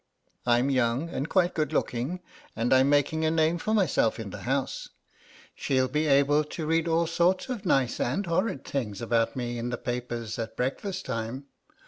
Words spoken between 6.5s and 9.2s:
read all sorts of nice and horrid things